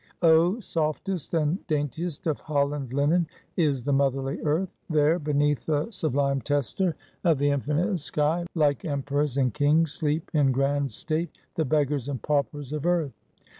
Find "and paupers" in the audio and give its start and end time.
12.09-12.73